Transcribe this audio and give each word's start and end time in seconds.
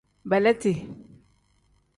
Beleeti. 0.31 0.71